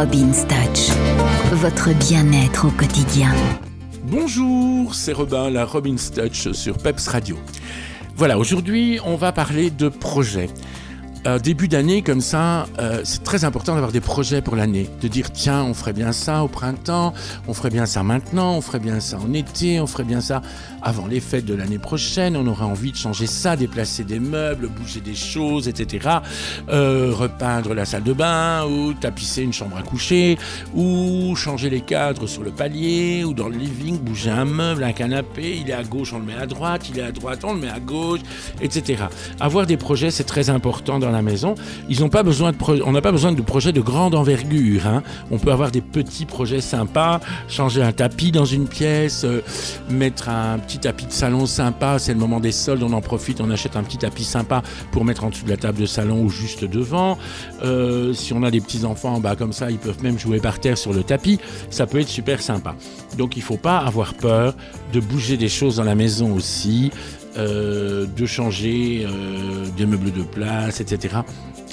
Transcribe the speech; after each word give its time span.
Robin's 0.00 0.46
Touch, 0.46 0.94
votre 1.54 1.92
bien-être 1.92 2.68
au 2.68 2.70
quotidien. 2.70 3.32
Bonjour, 4.04 4.94
c'est 4.94 5.12
Robin, 5.12 5.50
la 5.50 5.64
Robin's 5.64 6.12
Touch 6.12 6.52
sur 6.52 6.78
Peps 6.78 7.08
Radio. 7.08 7.36
Voilà, 8.14 8.38
aujourd'hui, 8.38 9.00
on 9.04 9.16
va 9.16 9.32
parler 9.32 9.70
de 9.70 9.88
projets. 9.88 10.50
Euh, 11.28 11.38
début 11.38 11.68
d'année 11.68 12.00
comme 12.00 12.22
ça, 12.22 12.66
euh, 12.78 13.02
c'est 13.04 13.22
très 13.22 13.44
important 13.44 13.74
d'avoir 13.74 13.92
des 13.92 14.00
projets 14.00 14.40
pour 14.40 14.56
l'année. 14.56 14.88
De 15.02 15.08
dire 15.08 15.30
tiens, 15.30 15.62
on 15.62 15.74
ferait 15.74 15.92
bien 15.92 16.12
ça 16.12 16.42
au 16.42 16.48
printemps, 16.48 17.12
on 17.46 17.52
ferait 17.52 17.68
bien 17.68 17.84
ça 17.84 18.02
maintenant, 18.02 18.54
on 18.54 18.62
ferait 18.62 18.78
bien 18.78 18.98
ça 18.98 19.18
en 19.18 19.34
été, 19.34 19.78
on 19.78 19.86
ferait 19.86 20.04
bien 20.04 20.22
ça 20.22 20.40
avant 20.80 21.06
les 21.06 21.20
fêtes 21.20 21.44
de 21.44 21.54
l'année 21.54 21.78
prochaine, 21.78 22.34
on 22.34 22.46
aurait 22.46 22.64
envie 22.64 22.92
de 22.92 22.96
changer 22.96 23.26
ça, 23.26 23.56
déplacer 23.56 24.04
des 24.04 24.20
meubles, 24.20 24.68
bouger 24.68 25.00
des 25.00 25.14
choses, 25.14 25.68
etc. 25.68 26.08
Euh, 26.70 27.12
repeindre 27.12 27.74
la 27.74 27.84
salle 27.84 28.04
de 28.04 28.14
bain, 28.14 28.64
ou 28.64 28.94
tapisser 28.94 29.42
une 29.42 29.52
chambre 29.52 29.76
à 29.76 29.82
coucher, 29.82 30.38
ou 30.74 31.36
changer 31.36 31.68
les 31.68 31.82
cadres 31.82 32.26
sur 32.26 32.42
le 32.42 32.52
palier, 32.52 33.24
ou 33.24 33.34
dans 33.34 33.48
le 33.48 33.56
living, 33.56 33.98
bouger 33.98 34.30
un 34.30 34.46
meuble, 34.46 34.82
un 34.82 34.92
canapé, 34.92 35.58
il 35.60 35.68
est 35.68 35.74
à 35.74 35.84
gauche, 35.84 36.14
on 36.14 36.20
le 36.20 36.24
met 36.24 36.36
à 36.36 36.46
droite, 36.46 36.88
il 36.88 36.98
est 36.98 37.02
à 37.02 37.12
droite, 37.12 37.40
on 37.44 37.52
le 37.52 37.60
met 37.60 37.70
à 37.70 37.80
gauche, 37.80 38.20
etc. 38.62 39.04
Avoir 39.40 39.66
des 39.66 39.76
projets, 39.76 40.10
c'est 40.10 40.24
très 40.24 40.48
important 40.48 40.98
dans 40.98 41.10
la 41.10 41.17
maison. 41.22 41.54
Ils 41.88 42.04
ont 42.04 42.08
pas 42.08 42.22
besoin 42.22 42.52
de 42.52 42.56
on 42.84 42.92
n'a 42.92 43.00
pas 43.00 43.12
besoin 43.12 43.32
de 43.32 43.42
projets 43.42 43.72
de 43.72 43.80
grande 43.80 44.14
envergure. 44.14 44.86
Hein. 44.86 45.02
On 45.30 45.38
peut 45.38 45.52
avoir 45.52 45.70
des 45.70 45.80
petits 45.80 46.26
projets 46.26 46.60
sympas, 46.60 47.20
changer 47.48 47.82
un 47.82 47.92
tapis 47.92 48.32
dans 48.32 48.44
une 48.44 48.66
pièce, 48.66 49.24
euh, 49.24 49.42
mettre 49.90 50.28
un 50.28 50.58
petit 50.58 50.78
tapis 50.78 51.06
de 51.06 51.12
salon 51.12 51.46
sympa. 51.46 51.98
C'est 51.98 52.12
le 52.12 52.18
moment 52.18 52.40
des 52.40 52.52
soldes, 52.52 52.82
on 52.82 52.92
en 52.92 53.00
profite, 53.00 53.40
on 53.40 53.50
achète 53.50 53.76
un 53.76 53.82
petit 53.82 53.98
tapis 53.98 54.24
sympa 54.24 54.62
pour 54.92 55.04
mettre 55.04 55.24
en 55.24 55.30
dessous 55.30 55.44
de 55.44 55.50
la 55.50 55.56
table 55.56 55.78
de 55.78 55.86
salon 55.86 56.22
ou 56.22 56.28
juste 56.28 56.64
devant. 56.64 57.18
Euh, 57.64 58.12
si 58.12 58.32
on 58.32 58.42
a 58.42 58.50
des 58.50 58.60
petits 58.60 58.84
enfants, 58.84 59.20
bah 59.20 59.36
comme 59.36 59.52
ça, 59.52 59.70
ils 59.70 59.78
peuvent 59.78 60.02
même 60.02 60.18
jouer 60.18 60.40
par 60.40 60.60
terre 60.60 60.78
sur 60.78 60.92
le 60.92 61.02
tapis. 61.02 61.38
Ça 61.70 61.86
peut 61.86 62.00
être 62.00 62.08
super 62.08 62.42
sympa. 62.42 62.74
Donc 63.16 63.36
il 63.36 63.42
faut 63.42 63.56
pas 63.56 63.78
avoir 63.78 64.14
peur 64.14 64.54
de 64.92 65.00
bouger 65.00 65.36
des 65.36 65.48
choses 65.48 65.76
dans 65.76 65.84
la 65.84 65.94
maison 65.94 66.34
aussi. 66.34 66.90
Euh, 67.38 68.06
de 68.16 68.26
changer 68.26 69.06
euh, 69.06 69.66
des 69.76 69.86
meubles 69.86 70.10
de 70.12 70.22
place, 70.22 70.80
etc. 70.80 71.18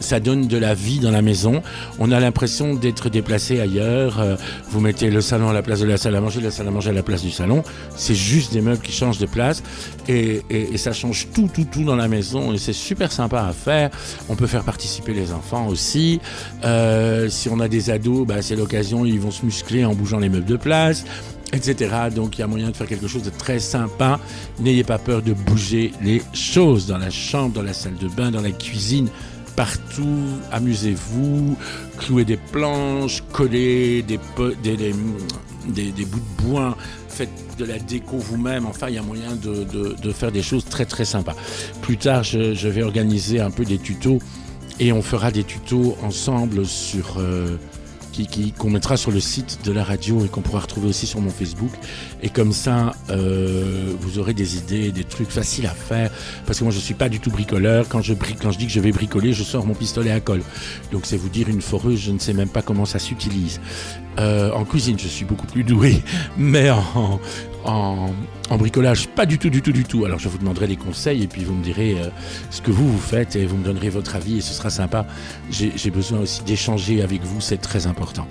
Ça 0.00 0.20
donne 0.20 0.48
de 0.48 0.58
la 0.58 0.74
vie 0.74 0.98
dans 0.98 1.10
la 1.10 1.22
maison. 1.22 1.62
On 1.98 2.12
a 2.12 2.20
l'impression 2.20 2.74
d'être 2.74 3.08
déplacé 3.08 3.58
ailleurs. 3.60 4.20
Euh, 4.20 4.36
vous 4.68 4.80
mettez 4.80 5.08
le 5.08 5.22
salon 5.22 5.48
à 5.48 5.54
la 5.54 5.62
place 5.62 5.80
de 5.80 5.86
la 5.86 5.96
salle 5.96 6.14
à 6.14 6.20
manger, 6.20 6.42
la 6.42 6.50
salle 6.50 6.68
à 6.68 6.70
manger 6.70 6.90
à 6.90 6.92
la 6.92 7.02
place 7.02 7.22
du 7.22 7.30
salon. 7.30 7.62
C'est 7.94 8.14
juste 8.14 8.52
des 8.52 8.60
meubles 8.60 8.82
qui 8.82 8.92
changent 8.92 9.18
de 9.18 9.26
place 9.26 9.62
et, 10.08 10.42
ça 10.76 10.92
change 10.92 11.28
tout, 11.32 11.48
tout, 11.52 11.64
tout 11.64 11.84
dans 11.84 11.96
la 11.96 12.08
maison 12.08 12.52
et 12.52 12.58
c'est 12.58 12.74
super 12.74 13.10
sympa 13.10 13.42
à 13.42 13.52
faire. 13.52 13.90
On 14.28 14.36
peut 14.36 14.46
faire 14.46 14.64
participer 14.64 15.14
les 15.14 15.32
enfants 15.32 15.68
aussi. 15.68 16.20
si 17.28 17.48
on 17.48 17.60
a 17.60 17.68
des 17.68 17.88
ados, 17.88 18.26
bah, 18.26 18.42
c'est 18.42 18.56
l'occasion, 18.56 19.06
ils 19.06 19.20
vont 19.20 19.30
se 19.30 19.44
muscler 19.44 19.86
en 19.86 19.94
bougeant 19.94 20.18
les 20.18 20.28
meubles 20.28 20.44
de 20.44 20.56
place 20.56 21.04
etc. 21.52 21.94
Donc 22.14 22.38
il 22.38 22.40
y 22.40 22.44
a 22.44 22.46
moyen 22.46 22.70
de 22.70 22.76
faire 22.76 22.86
quelque 22.86 23.08
chose 23.08 23.22
de 23.22 23.30
très 23.30 23.58
sympa. 23.58 24.20
N'ayez 24.58 24.84
pas 24.84 24.98
peur 24.98 25.22
de 25.22 25.32
bouger 25.32 25.92
les 26.02 26.22
choses 26.32 26.86
dans 26.86 26.98
la 26.98 27.10
chambre, 27.10 27.54
dans 27.54 27.62
la 27.62 27.74
salle 27.74 27.96
de 27.96 28.08
bain, 28.08 28.30
dans 28.30 28.42
la 28.42 28.50
cuisine, 28.50 29.08
partout. 29.54 30.24
Amusez-vous, 30.52 31.56
clouez 31.98 32.24
des 32.24 32.36
planches, 32.36 33.22
collez 33.32 34.02
des, 34.02 34.18
des, 34.62 34.76
des, 35.92 36.04
bouts 36.04 36.20
de 36.20 36.42
bois, 36.42 36.76
faites 37.08 37.30
de 37.58 37.64
la 37.64 37.78
déco 37.78 38.18
vous-même. 38.18 38.66
Enfin, 38.66 38.88
il 38.88 38.94
y 38.94 38.98
a 38.98 39.02
moyen 39.02 39.36
de, 39.36 40.12
faire 40.12 40.32
des 40.32 40.42
choses 40.42 40.64
très 40.64 40.84
très 40.84 41.04
sympas. 41.04 41.34
Plus 41.82 41.96
tard, 41.96 42.22
je, 42.22 42.68
vais 42.68 42.82
organiser 42.82 43.40
un 43.40 43.50
peu 43.50 43.64
des 43.64 43.78
tutos 43.78 44.18
et 44.78 44.92
on 44.92 45.02
fera 45.02 45.30
des 45.30 45.44
tutos 45.44 45.96
ensemble 46.02 46.66
sur... 46.66 47.16
Euh, 47.18 47.56
qu'on 48.58 48.70
mettra 48.70 48.96
sur 48.96 49.10
le 49.10 49.20
site 49.20 49.60
de 49.64 49.72
la 49.72 49.84
radio 49.84 50.24
et 50.24 50.28
qu'on 50.28 50.40
pourra 50.40 50.60
retrouver 50.60 50.88
aussi 50.88 51.06
sur 51.06 51.20
mon 51.20 51.30
Facebook. 51.30 51.70
Et 52.22 52.30
comme 52.30 52.52
ça, 52.52 52.94
euh, 53.10 53.92
vous 54.00 54.18
aurez 54.18 54.34
des 54.34 54.56
idées, 54.56 54.92
des 54.92 55.04
trucs 55.04 55.30
faciles 55.30 55.66
à 55.66 55.74
faire. 55.74 56.10
Parce 56.46 56.58
que 56.58 56.64
moi, 56.64 56.72
je 56.72 56.78
suis 56.78 56.94
pas 56.94 57.08
du 57.08 57.20
tout 57.20 57.30
bricoleur. 57.30 57.88
Quand 57.88 58.02
je, 58.02 58.14
quand 58.40 58.50
je 58.50 58.58
dis 58.58 58.66
que 58.66 58.72
je 58.72 58.80
vais 58.80 58.92
bricoler, 58.92 59.32
je 59.32 59.42
sors 59.42 59.66
mon 59.66 59.74
pistolet 59.74 60.10
à 60.10 60.20
colle. 60.20 60.42
Donc, 60.92 61.02
c'est 61.04 61.16
vous 61.16 61.28
dire 61.28 61.48
une 61.48 61.62
foreuse, 61.62 62.00
je 62.00 62.12
ne 62.12 62.18
sais 62.18 62.32
même 62.32 62.48
pas 62.48 62.62
comment 62.62 62.86
ça 62.86 62.98
s'utilise. 62.98 63.60
Euh, 64.18 64.50
en 64.52 64.64
cuisine, 64.64 64.98
je 64.98 65.08
suis 65.08 65.24
beaucoup 65.26 65.46
plus 65.46 65.62
doué, 65.62 66.02
mais 66.38 66.70
en, 67.66 68.56
bricolage, 68.56 69.08
pas 69.08 69.26
du 69.26 69.38
tout, 69.38 69.50
du 69.50 69.62
tout, 69.62 69.72
du 69.72 69.84
tout. 69.84 70.04
Alors 70.04 70.18
je 70.18 70.28
vous 70.28 70.38
demanderai 70.38 70.66
des 70.66 70.76
conseils 70.76 71.22
et 71.22 71.26
puis 71.26 71.44
vous 71.44 71.54
me 71.54 71.62
direz 71.62 71.96
euh, 71.98 72.08
ce 72.50 72.62
que 72.62 72.70
vous 72.70 72.90
vous 72.90 72.98
faites 72.98 73.36
et 73.36 73.44
vous 73.46 73.56
me 73.56 73.64
donnerez 73.64 73.88
votre 73.88 74.16
avis 74.16 74.38
et 74.38 74.40
ce 74.40 74.54
sera 74.54 74.70
sympa. 74.70 75.06
J'ai 75.50 75.90
besoin 75.90 76.20
aussi 76.20 76.42
d'échanger 76.44 77.02
avec 77.02 77.22
vous, 77.22 77.40
c'est 77.40 77.60
très 77.60 77.86
important. 77.86 78.26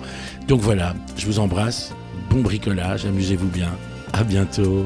Donc 0.48 0.60
voilà, 0.60 0.94
je 1.16 1.26
vous 1.26 1.38
embrasse, 1.38 1.94
bon 2.30 2.40
bricolage, 2.40 3.04
amusez-vous 3.04 3.48
bien, 3.48 3.70
à 4.12 4.24
bientôt. 4.24 4.84